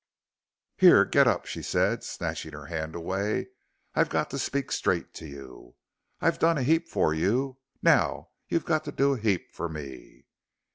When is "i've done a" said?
6.19-6.63